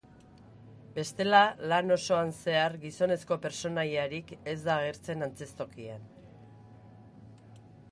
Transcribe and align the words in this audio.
Bestela, 0.93 1.41
lan 1.71 1.95
osoan 1.95 2.33
zehar 2.37 2.77
gizonezko 2.87 3.37
pertsonaiarik 3.45 4.35
ez 4.55 4.57
da 4.69 4.79
agertzen 4.81 5.29
antzeztokian. 5.29 6.11